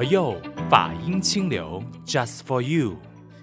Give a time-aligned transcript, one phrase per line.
[0.00, 0.34] 佛佑
[0.70, 2.96] 法音清流，Just for you。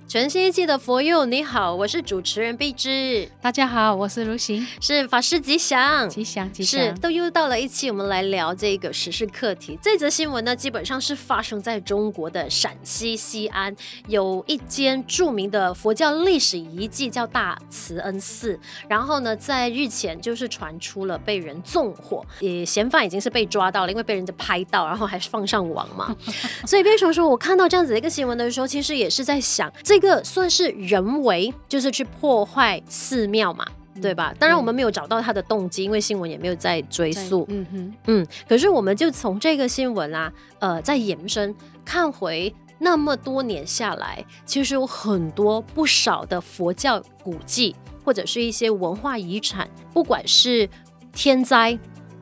[0.08, 3.30] 全新一季的佛佑，你好，我是主持人碧芝。
[3.42, 6.80] 大家好，我是如行，是法师吉祥，吉祥吉祥。
[6.80, 9.78] 是，都又到了一期，我们来聊这个时事课题。
[9.82, 13.76] 这则新闻呢，基本上是发生在中国的陕西西安，
[14.08, 18.58] 有一间著名的佛教历史遗迹叫大慈恩寺。
[18.88, 26.16] 然后呢，在日前就是传出了被人纵火，也嫌犯已经是被抓到了，因为被人家拍到，然后还是放上网嘛。
[26.66, 29.97] 所以变成说，我看到这样子的一个新闻的时候，其实也是在想这。
[29.98, 33.66] 这个算是人为，就是去破坏寺庙嘛，
[34.00, 34.32] 对吧？
[34.38, 37.48] 当然我们没有找到他的动机，因为新闻也没有在追溯。
[37.50, 38.28] 嗯哼，嗯。
[38.48, 50.70] 可是我们就从这个新闻啊，呃，再延伸看回那么多年下来，其实有很多不少的佛教古迹或者是一些文化遗产，不管是
[51.12, 51.76] 天灾。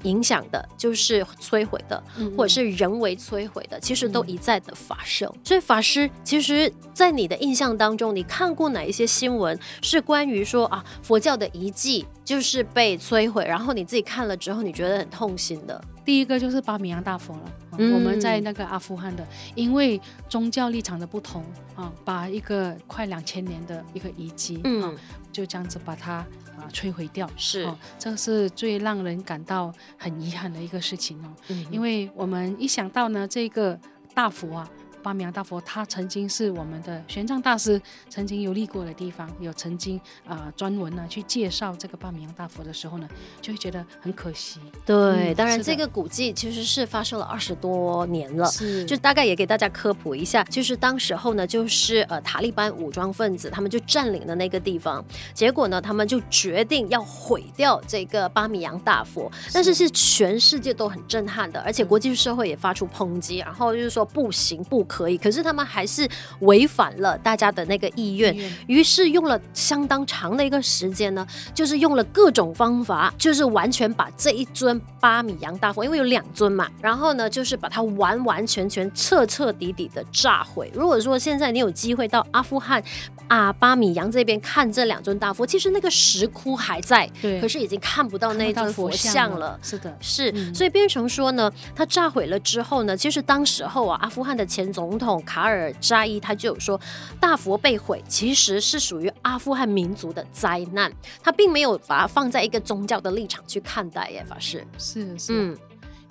[0.05, 2.01] 影响的就是摧毁的，
[2.37, 5.31] 或者是人为摧毁的，其实都一再的发生。
[5.43, 15.83] 所以法师，其实，在你的印象当中，你看过哪一些新闻是关于说啊，佛教的遗迹就是被摧毁，然后你自己看了之后，你觉得很痛心的？
[16.05, 17.51] 第一个就是巴米扬大佛了。
[17.77, 19.99] 嗯、我们在那个阿富汗的，因为
[20.29, 21.43] 宗教立场的不同
[21.75, 24.93] 啊，把一个快两千年的一个遗迹，嗯、啊，
[25.31, 26.23] 就这样子把它
[26.57, 27.29] 啊摧毁掉。
[27.37, 31.33] 是、啊，这是最让人感到很遗憾的一个事情哦。
[31.49, 33.79] 嗯、因为我们一想到呢，这个
[34.13, 34.69] 大佛啊。
[35.05, 43.07] 巴米扬大佛，它曾经是我们的玄奘大师曾经游历过的地方，有曾经啊、呃、专门呢去介绍这个巴米扬大佛的时候呢，
[43.39, 44.59] 就会觉得很可惜。
[44.83, 44.95] 对，
[45.31, 64.94] 嗯、当然这个古迹其实是发生了二十多年了，是，就大概也给大家科普一下，就是当时候呢，就是呃塔利班武装分子他们就占领了那个地方，结果呢，他们就决定要毁掉这个巴米扬大佛，但是是全世界都很震撼的，而且国际社会也发出抨击，然后就是说不行不可。
[64.95, 66.07] 可以，可是他们还是
[66.39, 68.33] 违反了大家的那个意愿，
[68.67, 80.71] 于是用了相当长的一个时间呢，就是用了各种方法，就是完全把这一尊八米扬大佛，因为有两尊嘛，然后呢，就是把它完完全全、彻彻底底的炸毁。
[80.73, 82.81] 如果说现在你有机会到阿富汗
[83.27, 89.37] 啊巴米扬这边看这两尊大佛，其实那个石窟还在，对，可是已经看不到那一尊佛像了。
[89.39, 89.59] 了。
[89.61, 96.79] 是的，是，嗯、所以变成说呢，他炸毁了之后呢，其实当时候啊，阿富汗的前总总统卡尔扎伊他就有说，
[97.19, 100.91] 大佛被毁其实是属于阿富汗民族的灾难，
[101.23, 104.65] 他并没有把它放在一个宗教的立场去看待耶，法师。
[104.77, 105.57] 是是，嗯，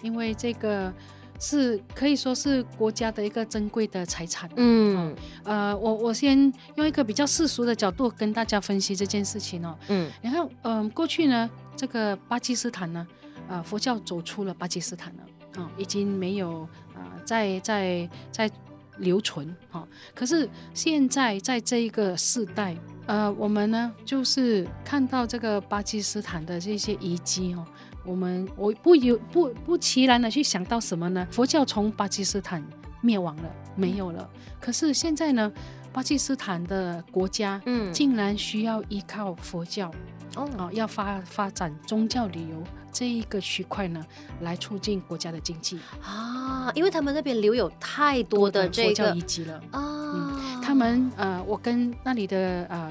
[0.02, 0.92] 因为这个
[1.38, 5.14] 是可以说是国家的一个珍贵的财产，嗯，
[5.44, 13.06] 呃，我我先用一个比较世俗的角度跟大家分析这件事情哦，嗯，然后嗯、呃，过去呢，这个巴基斯坦呢，
[13.48, 15.22] 呃，佛教走出了巴基斯坦了，
[15.56, 16.62] 啊、呃，已经没有
[16.94, 18.50] 啊、呃，在在在。
[18.98, 19.84] 留存哈，
[20.14, 27.66] 可是现在在这一个世代，呃，我们呢就是看到这个巴基斯坦的这些遗迹哦，
[28.04, 31.26] 我们我不由不不其然的去想到什么呢？
[31.30, 32.62] 佛教从巴基斯坦
[33.00, 34.28] 灭亡了，没有了。
[34.60, 35.52] 可是现在呢，
[35.92, 39.90] 巴基斯坦的国家嗯，竟然需要依靠佛教
[40.36, 42.62] 哦，哦，要发发展宗教旅游。
[42.92, 44.00] 这一个区块呢，
[44.42, 49.80] 来促进国家的经济啊，因为他们那边留有太多的这个佛教遗迹了啊、
[50.14, 50.60] 嗯。
[50.62, 52.83] 他们呃，我跟那里的呃呃，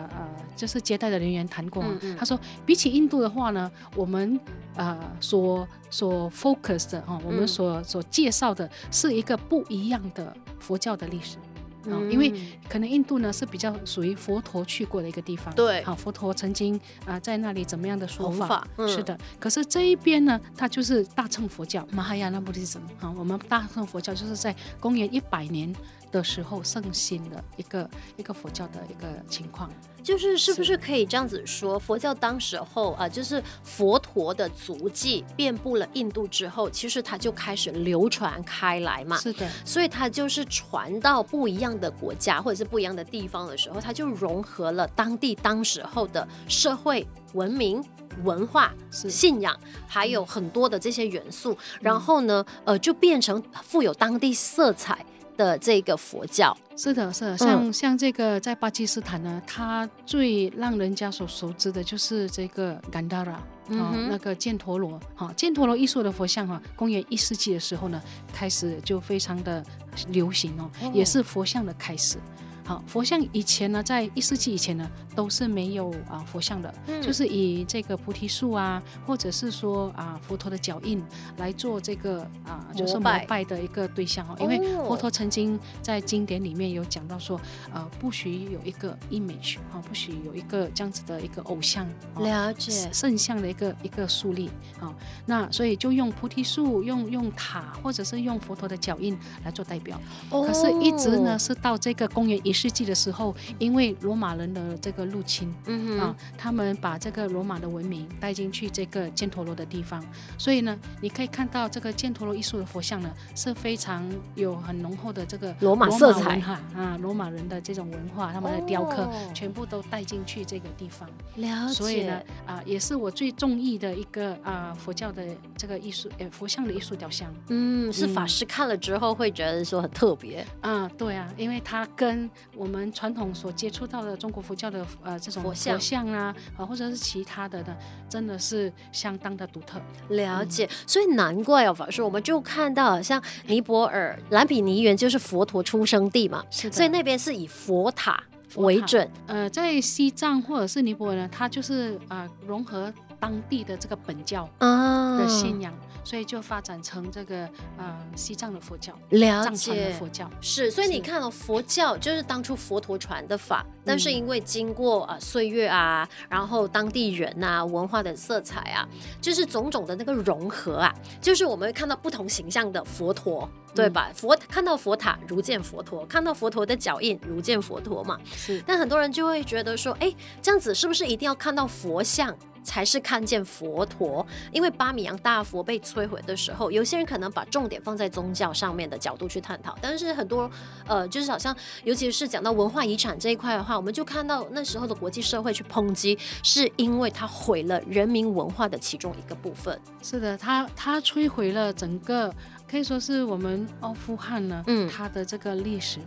[0.56, 4.40] 就是接待的人员谈过，嗯嗯、他说，比起印度的话呢，我们
[4.76, 11.38] 呃所所 focus 的哈，我们所所介绍的是一个不一样的佛教的历史。
[11.86, 12.34] 嗯，因为
[12.70, 19.20] 可能印度呢是比较属于佛陀去过的一个地方，对，好，佛陀曾经啊、呃、在那里怎么样的说法，法嗯、是的。
[19.38, 22.88] 可是这一边呢，它就是大乘佛教，马哈亚那菩提什么？
[23.02, 25.76] 啊，我们大乘佛教就是在公元一百年
[26.14, 29.70] 的时候盛行的一个一个佛教的一个情况。
[30.02, 39.16] 就是是不是可以这样子说，佛教当时候啊、呃，就是佛陀的足迹遍布了印度之后，其实它就开始流传开来嘛。
[39.18, 47.82] 是的，所以它就是传到不一样的国家或者是不一样的地方的时候，它就融合了当地当时候的社会文明、
[48.24, 49.58] 文化、信仰，
[49.88, 55.06] 还有很多的这些元素，然后呢，呃，就变成富有当地色彩。
[55.38, 56.56] 的这个佛教。
[56.76, 63.34] 是的，是的，像、嗯、像这个在巴基斯坦呢，它最让人家所熟知的就是这个甘达拉
[63.78, 65.00] 啊，那个犍陀罗。
[65.16, 68.02] 哈，犍陀罗艺术的佛像哈，公元一世纪的时候呢，
[68.34, 69.64] 开始就非常的
[70.08, 70.92] 流行哦，哦。
[70.94, 72.18] 也是佛像的开始。
[72.66, 81.04] 好，佛像以前呢，在一世纪以前呢，都是没有啊佛像的，嗯、就是以这个菩提树啊，或者是说啊佛陀的脚印
[81.38, 84.38] 来做这个啊就是膜拜的一个对象哦。
[84.40, 87.40] 因为佛陀曾经在经典里面有讲到说，
[87.74, 91.86] 呃，不许有一个 image 啊，不许有一个这样子的一个偶像，
[92.20, 94.50] 了解圣像的一个一个树立
[94.80, 94.94] 啊。
[95.26, 100.00] 那所以就用菩提树，用用塔，或者是用佛陀的脚印来做代表。
[100.30, 110.04] 哦、可是，一直呢是到这个公元一世纪的时候，因为罗马人的这个入侵，嗯啊，他们把这个罗马的文明带进去这个犍陀罗的地方，
[110.38, 121.10] 所以呢，你可以看到这个犍陀罗艺术的佛像呢是非常有很浓厚的这个罗马色彩哈啊，罗马人的这种文化，他们的雕刻全部都带进去这个地方。
[121.36, 121.74] 了解。
[121.74, 125.26] 所以呢，啊，也是我最中意的一个啊佛教的
[125.58, 127.34] 这个艺术，呃，佛像的艺术雕像。
[127.50, 130.46] 嗯，是法师看了之后会觉得说很特别。
[130.62, 137.76] 嗯，对啊，因为它跟我们传统所接触到的中国佛教的呃这种佛像，啊，啊或者是其他的呢，
[138.10, 139.82] 真的是相当的独特。
[140.10, 148.22] 了解，嗯、所以难怪哦，法师，我们就看到像尼泊尔蓝毗尼园就是佛陀出生地嘛，是的，所以那边是以佛塔
[148.56, 149.10] 为准。
[149.26, 152.94] 呃，在西藏或者是尼泊尔呢，它就是啊、呃、融合
[153.24, 155.72] 当地的这个本教的信仰。
[155.72, 160.70] 啊所以就发展成这个呃西藏的佛教，了解藏传的佛教是。
[160.70, 168.86] 所以你看哦，佛教就是当初佛陀传的法，但是因为经过呃岁月啊，然后当地人啊文化的色彩啊，
[169.22, 174.10] 就是种种的那个融合啊，就是我们会看到不同形象的佛陀，对吧？
[174.10, 178.20] 嗯、佛看到佛塔如见佛陀，看到佛陀的脚印如见佛陀嘛。
[178.36, 178.62] 是。
[178.68, 182.36] 但很多人就会觉得说，哎，这样子是不是一定要看到佛像？
[182.64, 190.50] 才是看见佛陀，因为巴米扬大佛被摧毁的时候，有些人可能把重点放在宗教上面的角度去探讨，但是很多
[190.88, 199.80] 呃，就是好像尤其是讲到文化遗产这一块的话，我们就看到那时候的国际社会去抨击，是因为它毁了人民文化的其中一个部分。
[200.02, 202.34] 是的，它它摧毁了整个，
[202.70, 206.00] 可以说是我们阿富汗呢，嗯，它的这个历史。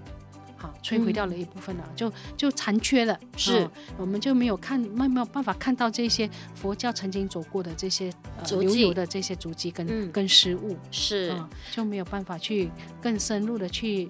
[0.56, 12.70] 好，摧毁掉了一部分了，嗯、就就残缺了，是、哦，我们就没有看，没没有办法看到这些佛教曾经走过的这些呃留有的这些足迹跟、嗯、跟失物，是、哦，就没有办法去
[13.02, 14.08] 更深入的去，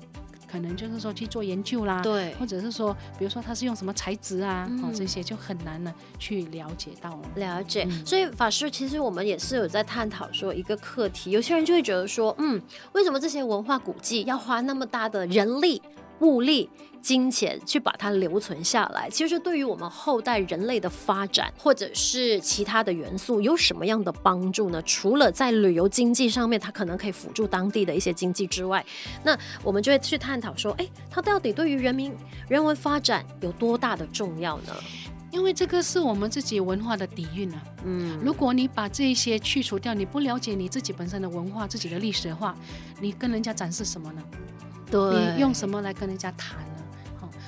[0.50, 7.84] 可能就是说去做研究啦，对，或者是说，比如说它是用什么材质啊，嗯、哦，这些就很难呢去了解到了，了解。
[7.90, 12.62] 嗯、所以法师，其实我们也是有在探讨说一个课题，有些人就会觉得说，嗯，
[12.93, 15.82] 为什么这些文化古迹要花那么大的人力？
[16.20, 16.68] 物力、
[17.00, 24.80] 金钱去把它留存下来，其实对于我们后代人类的发展，或者是其他的元素，有什么样的帮助呢？
[24.82, 28.84] 除了在旅游经济上面，它可能可以辅助当地的一些经济之外，
[29.22, 32.12] 那我们就会去探讨说，哎，它到底对于人民
[32.48, 34.74] 人文发展有多大的重要呢？
[35.32, 37.62] 因为这个是我们自己文化的底蕴啊。
[37.84, 42.56] 嗯，如果你把这些去除掉，你不了解你自己本身的文化、自己的历史的话，
[43.00, 44.22] 你跟人家展示什么呢？
[44.90, 46.75] 对，你用什么来跟人家谈呢？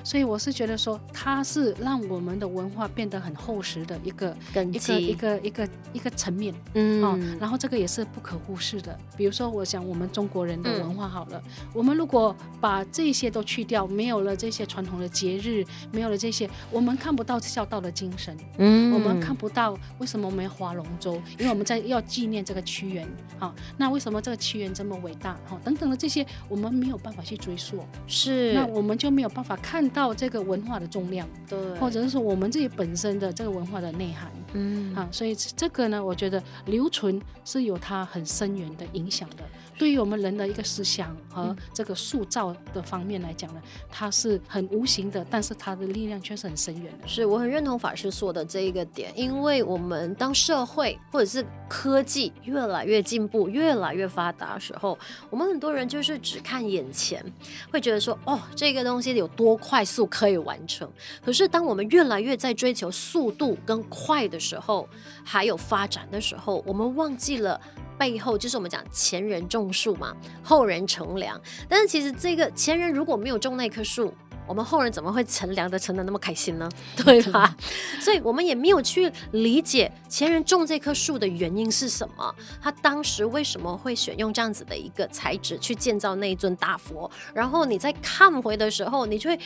[0.09, 8.99] 所以我是觉得说，它是让我们的文化变得很厚实的一个根，一个一个一个一个层面，嗯、哦，然后这个也是不可忽视的。
[9.19, 15.63] 比如说，我想我们中国人的文化好了，嗯、我们如果把这些都去掉，没有了这些传统的节日，
[15.93, 23.07] 没有了这些，我们看不到孝道的精神，嗯，我们看不到为什么我们要划龙舟，因为我们在要纪念这个屈原，
[23.39, 29.98] 好、哦，那为什么这个屈原这么伟大，好、哦，等等的这些，我们没有办法去追溯，是，那我们就没有办法看到。
[29.99, 39.45] 到这个文化的重量，对，或者是说我们自己本身的这个文化的内涵，嗯，啊，所以这个呢，我觉得留存是有它很深远的影响的。
[39.77, 47.07] 对于我们人的一个思想和这个塑造的方面来讲呢，它是很无形的，但是它的力量却是很深远的。
[47.07, 54.99] 是，我很认同法师说的这一个点，因为我们当社会或者是科技越来越进步、越来越发达的时候，
[55.31, 57.25] 我们很多人就是只看眼前，
[57.71, 60.91] 会觉得说，哦，这个东西有多快速可以完成。
[61.25, 64.89] 可是当我们越来越在追求速度跟快的时候，
[65.25, 67.61] 还有发展的时候，我们忘记了。
[67.99, 71.37] 背后就是我们讲前人种树嘛，后人乘凉。
[71.69, 74.15] 但是其实这个前人如果没有种那棵树，
[74.47, 76.69] 我们后人怎么会乘凉的乘的那么开心呢？
[77.05, 77.57] 对吧？
[78.01, 87.11] 所以我们也没有去理解前人种这棵树的原因是什么，他当时为什么会选用这样子的一个材质去建造那一尊大佛。
[87.35, 89.37] 然后你在看回的时候，你就会。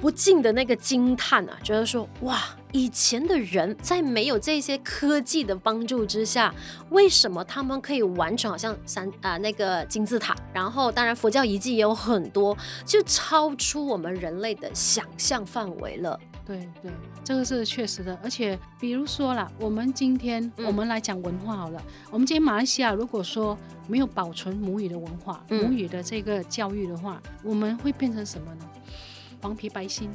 [0.00, 6.52] 不禁的那个惊叹啊，觉得说哇，以前的人在没有这些科技的帮助之下，
[6.90, 10.34] 为什么他们可以完成好像三啊、呃、那个金字塔？
[10.52, 16.18] 然后当然佛教遗迹也有很多，就超出我们人类的想象范围了。
[16.44, 16.90] 对对，
[17.22, 18.18] 这个是确实的。
[18.22, 28.68] 而且比如说啦，我们今天我们来讲文化好了，嗯、我们今天马来西亚如果说没有保存母语的文化、嗯、母语的这个教育的话，我们会变成什么呢？
[29.40, 30.10] 黄皮白心。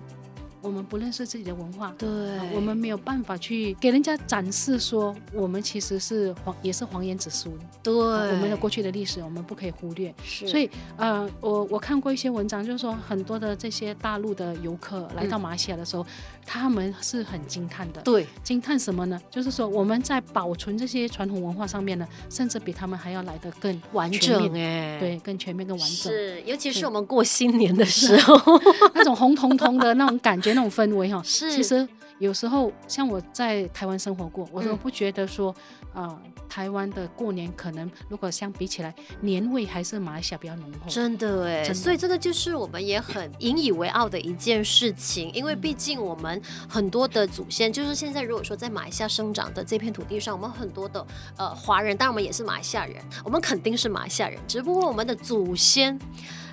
[0.67, 7.57] 我们不认识自己的文化，对、啊，我们没有办法去给人家展示说我们其实是黄，也是黄颜子孙。
[7.81, 10.13] 对、啊，我们的过去的历史我们不可以忽略。
[10.25, 16.07] 是，所以呃，我我看过一些文章，就是说很多的这些大陆的游客来到马来西亚的时候，嗯、
[16.45, 18.01] 他们是很惊叹的。
[18.01, 19.17] 对，惊叹什么呢？
[19.31, 26.11] 就是说我们在保存这些传统文化上面呢，甚至比他们还要来得更完整哎，对，更全面、更完整。
[26.11, 28.59] 是，尤其是我们过新年的时候，
[28.93, 30.56] 那种红彤彤的那种感觉。
[30.57, 31.87] 那种氛围哈，是其实
[32.17, 35.51] 有时候像我在台湾生活过，我都不觉得说，
[35.93, 40.89] 啊、嗯呃，台湾的过年可能如果相比起来，年味还是马来西亚比较浓厚。
[40.89, 51.05] 真的哎，的所以这个就是我们也很引以为傲的一件事情，因为毕竟我们很多的祖先，就是现在如果说在马来西亚生长的这片土地上，我们很多的
[51.37, 55.99] 呃华人，当然我们也是马来西亚人，我们肯定是马来西亚人，只不过我们的祖先。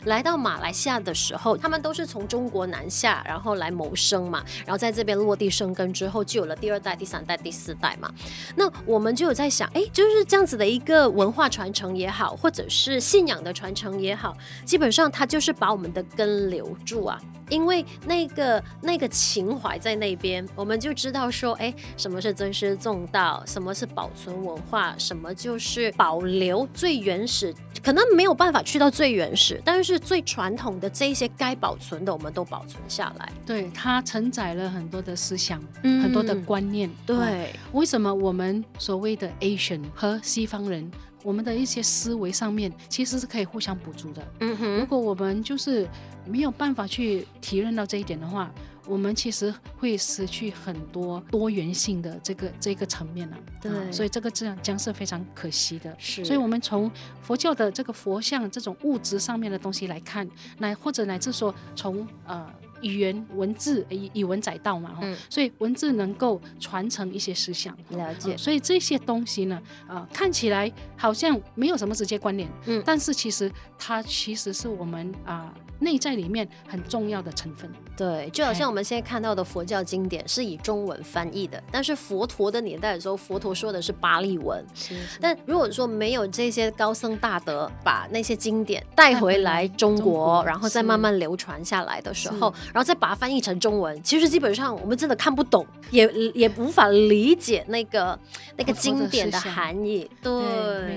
[0.04, 8.12] 来到马来西亚的时候，他们都是从中国南下，然后来谋生嘛，然后在这边落地生根之后，就有了第二代、第三代、第四代嘛。
[8.56, 17.20] 那我们就有在想，哎，就是这样子的一个文化传承也好，或者是信仰的传承也好，基本上它就是把我们的根留住啊。
[17.50, 33.32] 因为那个那个情怀在那边，我们就知道说，哎，什么是尊师重道，什么是保存文化，什么就是保留最原始，可能没有办法去到最原始，但是最传统的这一些该保存的，我们都保存下来。
[33.46, 36.90] 对，它承载了很多的思想，嗯、很多的观念。
[37.06, 40.90] 对、嗯，为什么我们所谓的 Asian 和西方人？
[41.22, 44.22] 我们的一些思维上面其实是可以互相补足的。
[44.40, 45.88] 嗯哼，如果我们就是
[46.26, 48.52] 没有办法去体认到这一点的话，
[48.86, 53.36] 我们其实会失去很多多元性的这个这个层面了。
[53.60, 55.94] 对、啊，所以这个这样将是非常可惜的。
[55.98, 56.90] 是，所以我们从
[57.22, 62.48] 佛教的这个佛像这种物质上面的东西来看，乃或者乃至说从呃。
[62.80, 68.36] 语言文字以以文载道嘛，嗯，所以文字能够传承一些思想，了解。
[68.36, 75.52] 所以这些东西呢，呃，看起来好像没有什么直接关联，嗯，但是其实它其实是我们啊。
[75.54, 84.64] 呃内在里面很重要的成分，对，就好像我们现在看到的佛教经典是以中文翻译的，但是佛陀的年代的时候，佛陀说的是巴利文。
[84.72, 85.18] 是，是。
[85.20, 98.18] 但如果说没有这些高僧大德把那些经典带回来中国，中国然后再慢慢流传下来的时候，是然后再把它翻译成中文，其实基本上我们真的看不懂，也也无法理解那个
[98.56, 100.10] 那个经典的含义。
[100.20, 100.32] 对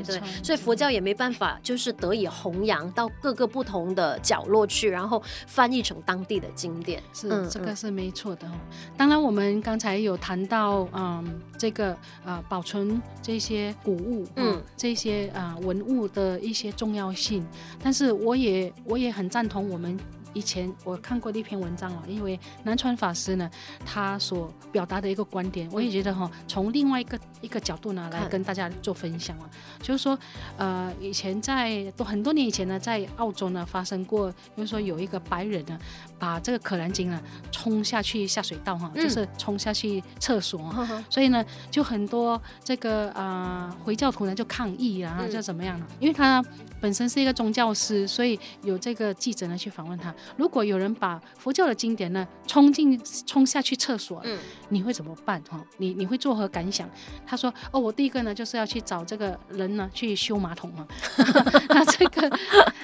[0.02, 4.90] 对，对，所以佛教也没办法，就是得以弘扬到各个不同的角落去。
[4.90, 8.50] 然后翻译成当地的经典，是、嗯、这个是没错的。
[8.98, 11.92] 当然，我们刚才有谈到，嗯，这个
[12.26, 17.46] 啊、呃，保存这些古物，嗯，嗯这些啊、呃、文物的一些重要性。
[17.84, 19.96] 但是，我也我也很赞同我们。
[20.34, 23.50] 以前我看过的一篇文章啊，因为南传法师呢，
[23.86, 29.50] 他所表达的一个观点，我也觉得哈，从另外一个一个角度呢来跟大家做分享啊，
[29.82, 30.18] 就是说，
[30.58, 35.80] 呃，以前在都很多年以前呢，在澳洲呢发生过，就是说有一个白人呢，
[36.20, 45.86] 把这个可兰经呢冲下去下水道哈，就是冲下去厕所，嗯、所以呢，就很多这个啊、呃、回教徒呢就抗议啊，就怎么样呢？
[46.00, 46.44] 因为他
[46.80, 50.14] 本身是一个宗教师，所以有这个记者呢去访问他。
[50.36, 54.38] 如果有人把佛教的经典呢冲进冲下去厕所，嗯，
[54.70, 55.42] 你会怎么办？
[55.50, 56.90] 哈，你你会作何感想？
[57.26, 60.88] 他说：哦，我第一个呢就是要去找这个人呢去修马桶啊。
[61.70, 62.30] 那这个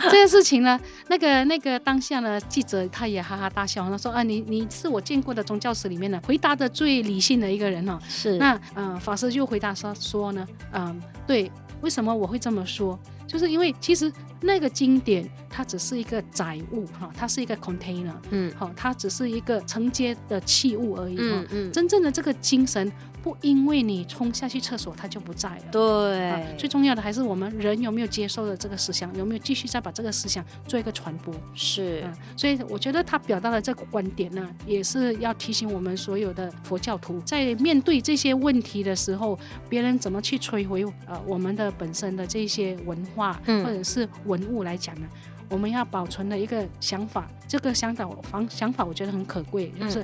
[0.04, 8.00] 这件事情呢，那个那个当下呢，记者他也哈哈大笑，他说：啊，你你是我见过的宗教史里面呢回答的最理性的一个人哦。
[8.08, 8.38] 是。
[8.38, 13.00] 那嗯、呃，法师就回答说说呢，嗯、呃，对，为什么我会这么说？
[13.34, 22.92] 就是因为其实那个经典它只是一个载物哈，它是一个 container，嗯，好，它只是一个承接的器物而已哈，嗯嗯，真正的这个精神。
[23.24, 25.64] 不因为你冲下去厕所，它就不在了。
[25.72, 31.34] 对、啊，最重要的还是我们人有没有接受的这个思想，有没有继续再把这个思想做一个传播。
[31.56, 39.40] 是、啊，所以我觉得他表达的这个观点呢，也是要提醒我们所有的佛教徒，在面对这些问题的时候，
[39.70, 45.08] 别人怎么去摧毁呃我们的本身的这些文化或者是文物来讲呢？
[45.50, 50.04] 我们要保存的一个想法，这个想法方想法我觉得很可贵，就是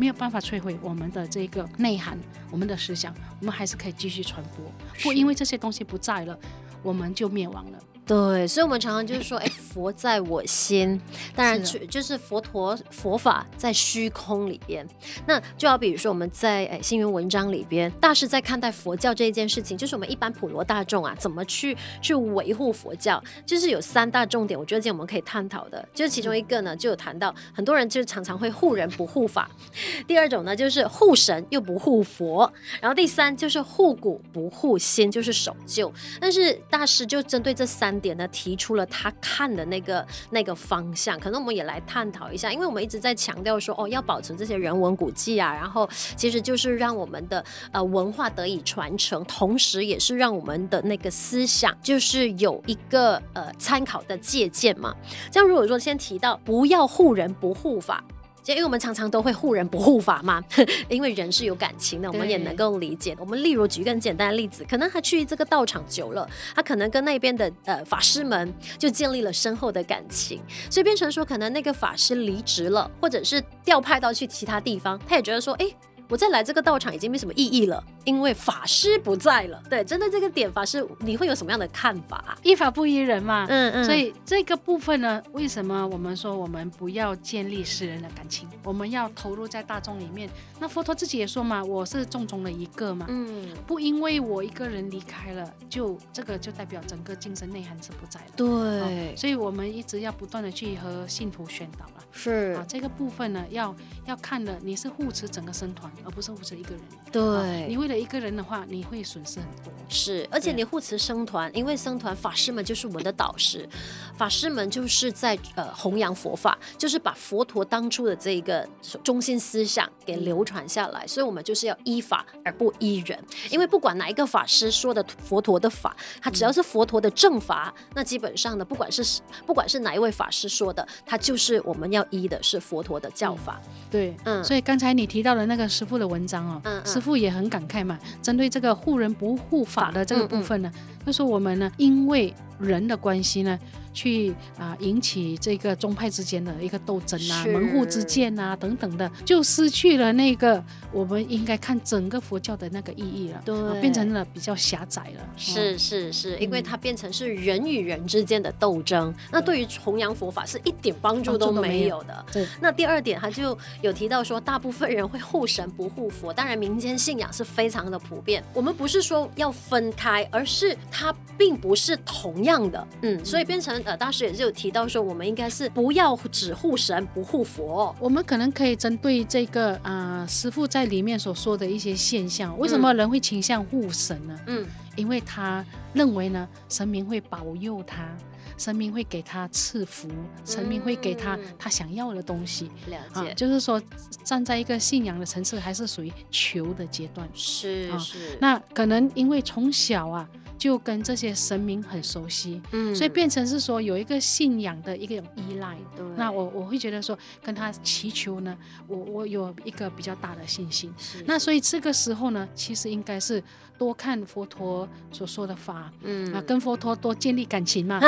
[0.00, 2.18] 没有办法摧毁我们的这个内涵，
[2.50, 4.64] 我们的思想，我们还是可以继续传播，
[5.02, 6.38] 不因为这些东西不在了，
[6.82, 7.78] 我们就灭亡了。
[8.10, 11.00] 对，所以，我们常常就是说，哎，佛在我心，
[11.32, 14.84] 当然，就是佛陀佛法在虚空里边。
[15.28, 29.48] 那就好比如说，我们在哎星云文章里边，大师在看待佛教这一件事情，就是我们一般普罗大众啊，怎么去去维护佛教，就是有三大重点，我觉得今天我们可以探讨的，就是其中一个呢，就有谈到很多人就常常会护人不护法；
[30.08, 32.50] 第二种呢，就是护神又不护佛；
[32.80, 35.92] 然后第三就是护古不护新，就是守旧。
[36.20, 37.99] 但是大师就针对这三。
[38.00, 54.94] 点呢，提出了他看的那个那个方向，可能我们也来探讨一下，因为我们一直在强调说，哦，要保存这些人文古迹啊，然后其实就是让我们的呃文化得以传承，同时也是让我们的那个思想就是有一个呃参考的借鉴嘛。
[55.30, 58.02] 这样如果说先提到不要护人不护法。
[58.46, 60.42] 因为我们常常都会护人不护法嘛，
[60.88, 63.16] 因为人是有感情的，我们也能够理解。
[63.18, 75.66] 我们例如举一个很简单的例子，可能他去这个道场久了，他可能跟那边的呃法师们就建立了深厚的感情，所以变成说，可能那个法师离职了，或者是调派到去其他地方，他也觉得说，哎。
[76.10, 79.62] 我再来这个道场已经没什么意义了，因为法师不在了。
[79.70, 82.36] 对，针对这个点，法师你会有什么样的看法？
[82.42, 83.46] 依法不依人嘛。
[83.48, 83.84] 嗯嗯。
[83.84, 90.28] 所以这个部分呢，为什么我们说我们不要建立私人的感情，我们要投入在大众里面？
[90.58, 93.06] 那佛陀自己也说嘛，我是众中的一个嘛。
[93.08, 93.48] 嗯。
[93.64, 98.26] 不因为我一个人离开了，就这个就代表整个精神内涵是不在了。
[98.34, 98.48] 对。
[98.48, 102.04] 哦，所以我们一直要不断的去和信徒宣导了。
[102.10, 102.56] 是。
[102.56, 103.72] 啊，这个部分呢，要
[104.06, 105.88] 要看的，你是护持整个僧团。
[106.04, 106.80] 而不是护持一个人，
[107.12, 109.72] 对，你为了一个人的话，你会损失很多。
[109.88, 113.68] 是，而且你护持僧团，因为僧团法师们就是我们的导师，
[114.16, 118.66] 法师们就是在呃弘扬佛法，就是把佛陀当初的这一个
[119.02, 121.06] 中心思想给流传下来。
[121.06, 123.18] 所以，我们就是要依法而不依人，
[123.50, 133.60] 因为不管哪一个法师说的佛陀的法，他只要是佛陀的正法，那基本上呢，不管是不管是哪一位法师说的，他就是我们要依的是佛陀的教法。
[133.90, 140.72] 对，嗯，所以刚才你提到的那个师父的文章哦，嗯嗯、师傅也很感慨嘛，针对这个护人不护法的这个部分呢，
[141.04, 143.58] 就说我们呢，因为人的关系呢。
[143.92, 155.28] 去啊，引起这个宗派之间的一个斗争啊，门户之见啊等等的，就失去了那个我们应该看整个佛教的那个意义了，对，啊、变成了比较狭窄了。
[155.36, 162.24] 是是是，因为它变成是人与人之间的斗争，嗯、那对于弘扬佛法是一点帮助都没有的。
[162.32, 168.40] 对，那第二点他就有提到说，大部分人会护神不护佛，当然民间信仰是非常的普遍。
[168.54, 172.88] 我们不是说要分开，而是它并不是同样的。
[173.02, 173.70] 嗯，所以变成。
[173.84, 177.94] 呃，当时也是有提到说，我们应该是不要只护神不护佛。
[177.98, 184.38] 我们可能可以针对这个啊、呃，师傅在里面所说的一些现象，为什么人会倾向护神呢？
[184.46, 188.16] 嗯，因为他认为呢，神明会保佑他，
[188.58, 190.08] 神明会给他赐福，
[190.44, 192.70] 神明会给他他想要的东西。
[192.88, 193.80] 了解、啊，就是说
[194.22, 197.28] 站在一个信仰的层次，还是属于求的阶段。
[197.32, 200.28] 是是，那可能因为从小啊。
[200.60, 205.74] 就跟这些神明很熟悉，嗯，所以变成是说有一个信仰的一个依赖。
[205.96, 208.54] 对，那我我会觉得说跟他祈求呢，
[208.86, 210.92] 我我有一个比较大的信心。
[211.24, 213.42] 那所以这个时候呢，其实应该是
[213.78, 217.98] 多看佛陀所说的法，嗯，啊，跟佛陀多建立感情嘛，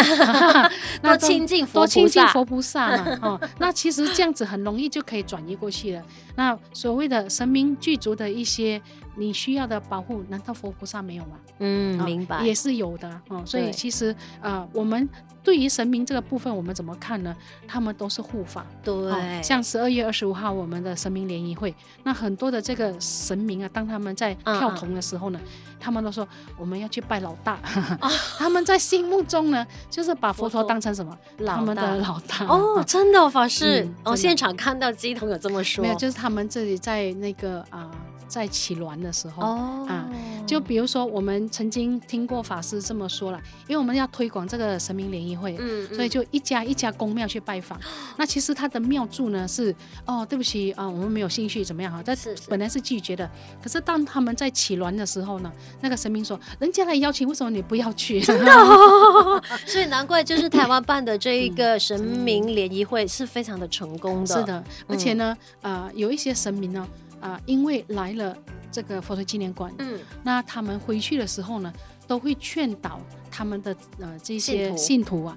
[1.00, 6.04] 多亲近佛，多亲近佛菩萨嘛，哦，那其实这样子很容易就可以转移过去了。
[6.36, 8.78] 那所谓的神明具足的一些
[9.16, 11.36] 你需要的保护，难道佛菩萨没有吗？
[11.58, 13.42] 嗯，明白，也是有的啊、哦。
[13.44, 15.08] 所以其实啊、呃，我们
[15.42, 17.36] 对于神明这个部分，我们怎么看呢？
[17.68, 18.64] 他们都是护法。
[18.82, 27.58] 对、哦，像十二月二十五号我们的神明联谊会，那很多的这个神明啊，当他们在跳童的时候呢，嗯嗯他们都说我们要去拜老大。
[28.00, 31.16] 哦、 他们在心目中呢，就是把佛陀当成什么？
[31.44, 32.46] 他们的老大。
[32.46, 35.82] 哦，真的、哦，法师，嗯、哦，现场看到鸡童有这么说。
[35.82, 37.90] 没有，就是他们自己在那个啊。
[37.90, 37.90] 呃
[38.32, 39.90] 在起鸾的时候、oh.
[39.90, 40.08] 啊，
[40.46, 47.80] 就比如说我们曾经听过法师这么说了，因为我们要推广这个神明联谊会，嗯嗯、所以就一家一家公庙去拜访。
[48.18, 49.74] 那其实他的庙祝呢是，
[50.04, 52.02] 哦，对不起啊，我们没有兴趣，怎么样哈？
[52.04, 53.30] 但是本来是拒绝的，
[53.62, 55.50] 可是当他们在起鸾的时候呢，
[55.80, 58.20] 那个神明说，人家来邀请，为什么你不要去？
[58.20, 64.34] 真的、哦， 所以难怪就是台湾办的这一个神明联谊会是非常的成功的。
[64.34, 66.86] 是的，而且呢，啊、呃，有一些神明呢。
[67.22, 68.36] 啊，因为来了
[68.72, 71.72] 这个佛陀纪念馆，嗯，那他们回去的时候呢，
[72.06, 72.98] 都会劝导
[73.30, 75.36] 他们的呃这些信徒啊，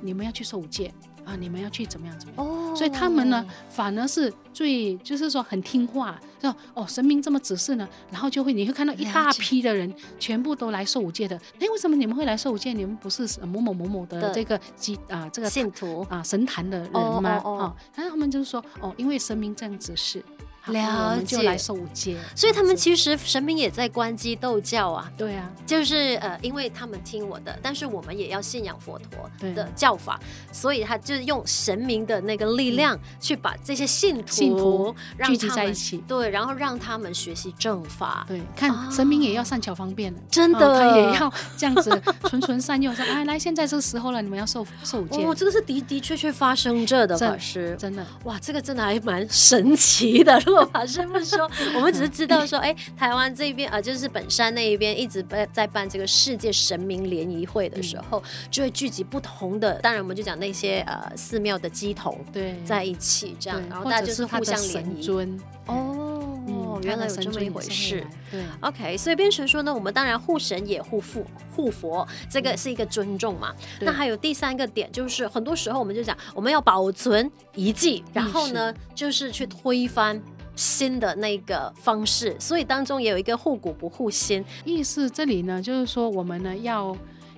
[0.00, 0.92] 你们要去受五戒
[1.24, 2.44] 啊，你们要去怎么样怎么样。
[2.44, 11.36] 哦，所以他们呢，反而是最就是说很听话，说哦，神明这么指示呢，然后就会你会看到一大批的人全部都来受五戒的。
[11.60, 12.72] 哎，为什么你们会来受五戒？
[12.72, 17.40] 你们不是某某某某的这个基啊这个信徒啊神坛的人吗？
[17.44, 20.24] 哦，哦，哦，哦，然后他们就是说哦，因为神明这样指示。
[20.66, 25.10] 了解，就来受五戒，所以他们其实神明也在关机斗教啊。
[25.16, 30.20] 对啊，就是呃，因为他们听我的，但是我们也要信仰佛陀的教法，
[30.52, 34.94] 所以他就是用神明的那个力量去把这些信徒，信徒
[35.24, 38.24] 聚集在一起，对，然后让他们学习正法。
[38.28, 45.24] 对，看神明也要善巧方便的，真的，他也要这样子纯纯善用，说哎，来，现在这个时候了，你们要受受戒。
[45.24, 50.40] 哦，这个是的的确确发生着的，法师，真的，哇，这个真的还蛮神奇的。
[50.52, 65.08] 如果法师不说，我们只是知道说，哎，台湾这边啊，就是本山那一边一直在在办这个世界神明联谊会的时候，嗯、就会聚集不同的，当然我们就讲那些呃寺庙的鸡头对在一起这样，然后大家就是互相联谊。
[65.66, 68.04] 哦，嗯、原来有这么一回事。
[68.30, 73.54] 对，OK，所以变成说呢，我们当然护神也护父护佛，这个是一个尊重嘛。
[73.80, 80.20] 嗯、那还有第三个点，就是很多时候我们就讲，我们要保存遗迹，然后呢，就是去推翻。
[80.56, 84.44] 新的那个方式，所以当中也有一个护古不护新。
[84.64, 85.08] 意思。
[85.12, 86.96] 这里呢，就是说我们呢要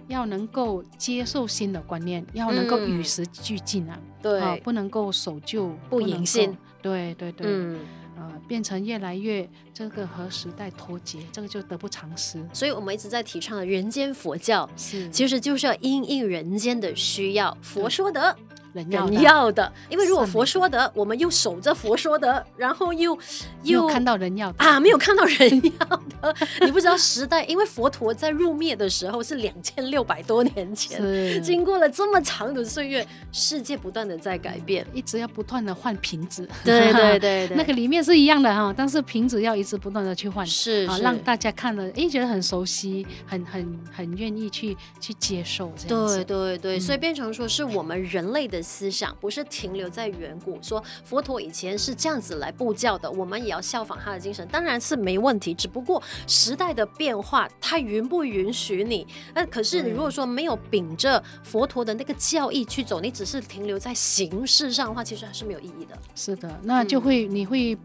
[0.08, 7.78] 要能够接受新的观念，要能够与时俱进啊，对、啊，不能够守旧不迎新，对对对，嗯，
[8.16, 12.38] 呃，变成越来越这个和时代脱节，这个就得不偿失。
[12.52, 15.08] 所以我们一直在提倡的人间佛教，是。
[15.08, 18.36] 其实就是要因应人间的需要，佛说的。
[18.74, 23.16] 人要，人要的，因为如果佛说的，我们又守着佛说的，然后又
[23.62, 24.64] 又看到人要的。
[24.64, 26.34] 啊，没有看到人要的，
[26.66, 31.40] 你不知道时代，因为佛陀在入灭的时候是两千六百多年前，是。
[31.40, 48.63] 经过了这么长的岁月，世界不断的在改变，一直要不断的换瓶子，对对对对， 那个里面是一样的哈，但是瓶子要一直不断的去换，是啊，让大家看了，哎，觉得很熟悉，很很很愿意去去接受这样子，对对对，所以变成说是我们人类的。
[48.64, 55.52] 思想不是停留在远古，说佛陀以前是这样子来布教的，我们也要效仿他的精神，当然是没问题。
[55.52, 59.06] 只不过时代的变化，他允不允许你？
[59.34, 65.96] 那可是你如果说没有秉着佛陀的那个教义去走，你只是停留在形式上的话，其实还是没有意义的。
[66.14, 67.78] 是的，那就会、嗯、你会。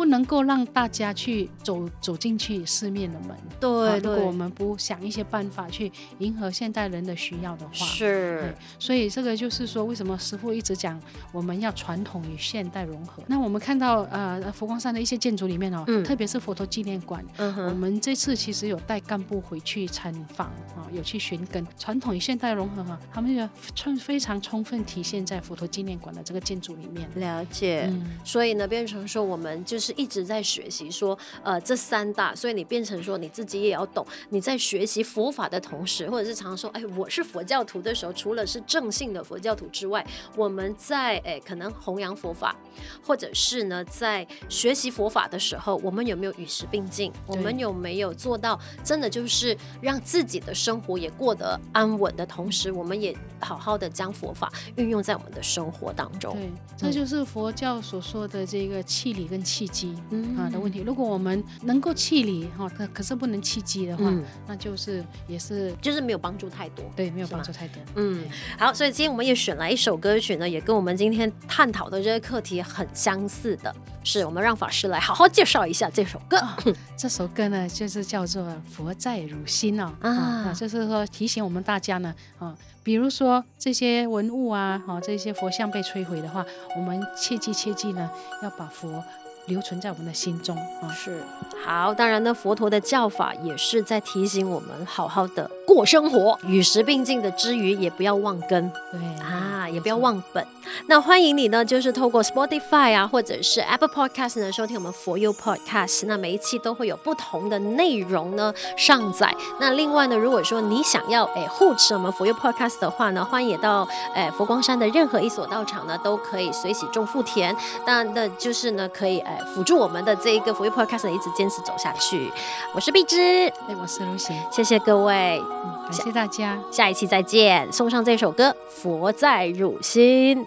[0.00, 3.36] 不能够让大家去走走进去寺庙的门。
[3.60, 8.54] 对，如果我们不想一些办法去迎合现代人的需要的话，是。
[8.78, 10.98] 所以这个就是说，为什么师傅一直讲
[11.32, 13.22] 我们要传统与现代融合？
[13.26, 27.06] 那我们看到呃佛光山的一些建筑里面哦，嗯、特别是佛陀纪念馆，嗯、我们这次其实有带干部回去参访啊，有去寻根，传统与现代融合哈，他们就充非常充分体现在佛陀纪念馆的这个建筑里面。
[27.16, 27.84] 了解。
[27.90, 29.89] 嗯、所以呢，变成说我们就是。
[29.92, 34.06] 一直在学习说，呃，这三大，所以你变成说你自己也要懂。
[34.30, 42.54] 你在学习佛法的同时，或者是常常说，哎，我是佛教徒的时候，除了是正信的佛教徒之外，我们在哎可能弘扬佛法，
[43.02, 47.12] 或者是呢在学习佛法的时候，我们有没有与时并进？
[47.26, 56.34] 我们有没有做到真的就是让自己的生活也过得安稳的同时，我们也好好的将佛法运用在我们的生活当中。
[56.34, 59.94] 对，这就是佛教所说的这个气理跟契机。
[60.36, 67.82] 啊的问题，如果我们能够气理哈，可可是不能气机的话，嗯、那就是也是就是没有帮助太多，对，没有帮助太多。
[67.94, 68.24] 嗯，
[68.58, 76.36] 好，所以今天我们也选来一首歌曲呢，也跟我们今天探讨的这个课题很相似的，是我们让法师来好好介绍一下这首歌。
[76.38, 82.54] 哦、这首歌呢，就是叫做《佛在汝心》哦，啊，啊，就是说提醒我们大家呢，啊。
[82.82, 88.10] 比如说这些文物啊，哈，这些佛像被摧毁的话，我们切记切记呢，
[88.42, 89.04] 要把佛。
[89.50, 91.22] 留存在我们的心中啊，是
[91.62, 91.92] 好。
[91.92, 100.46] 当然呢，佛陀的教法也是在提醒我们好好的过生活，与时并进的之余，也不要忘根，对啊，也不要忘本。
[100.86, 106.06] 那欢迎你呢，就是透过 Spotify 啊，或者是 Apple Podcast 呢，收听我们佛佑 Podcast。
[106.06, 109.34] 那每一期都会有不同的内容呢上载。
[109.60, 117.54] 那另外呢，如果说你想要诶护持我们佛佑 Podcast 的话呢，欢迎也到诶佛光山的任何一所道场呢，都可以随喜种福田。
[117.84, 119.39] 那那就是呢，可以诶。
[119.54, 122.30] 辅助我们的这一个佛佑 Podcast 一直坚持走下去。
[122.74, 127.72] 我是碧芝，哎，我是卢贤，谢谢各位，嗯，感谢大家，下一期再见。
[127.72, 130.44] 送上这首歌《佛在汝心》。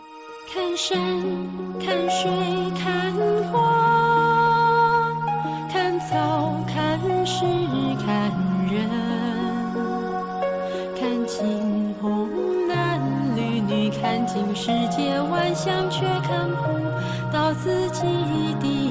[0.54, 1.00] 看山，
[1.80, 2.30] 看水，
[2.78, 3.14] 看
[3.52, 5.12] 花，
[5.72, 7.44] 看草，看石，
[8.06, 8.32] 看
[8.70, 8.90] 人，
[11.00, 12.30] 看青红
[12.68, 13.00] 男
[13.36, 13.54] 女。
[14.02, 16.64] 看尽世界万象，却看不
[17.32, 18.02] 到自己
[18.60, 18.83] 的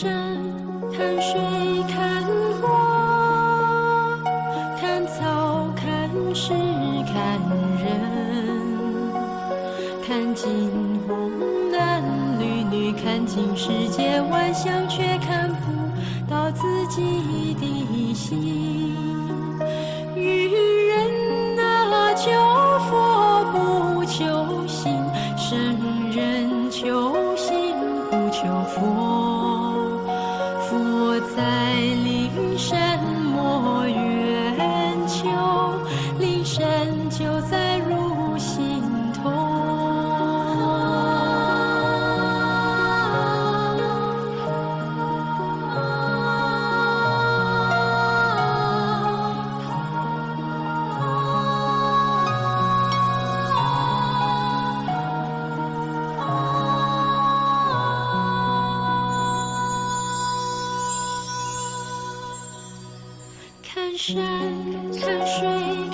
[0.00, 0.38] 山，
[0.96, 1.40] 看水，
[1.88, 2.22] 看
[2.62, 2.68] 花，
[4.80, 6.52] 看草，看石，
[7.04, 7.40] 看
[7.82, 7.90] 人，
[10.06, 10.70] 看尽
[11.08, 12.00] 红男
[12.38, 15.66] 绿女，看尽世间万象，却看不
[16.30, 19.07] 到自己的心。
[63.98, 64.14] 山
[65.00, 65.87] 看水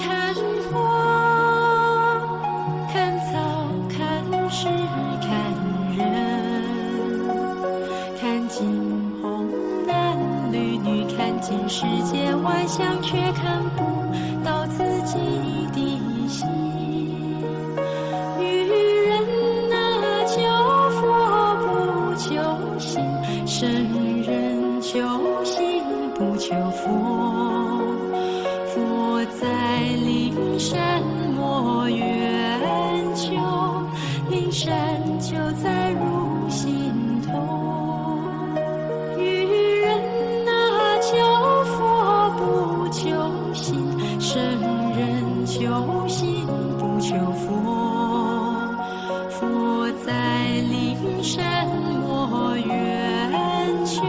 [45.74, 46.46] 求心
[46.78, 47.50] 不求佛，
[49.28, 51.66] 佛在灵山
[52.00, 54.00] 莫远求，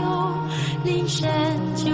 [0.84, 1.32] 灵山
[1.76, 1.90] 就